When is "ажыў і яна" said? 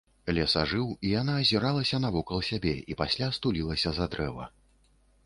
0.61-1.35